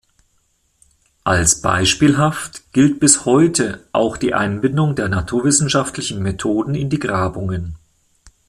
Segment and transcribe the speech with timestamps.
[1.25, 7.75] Als beispielhaft gilt bis heute auch die Einbindung der naturwissenschaftlichen Methoden in die Grabungen.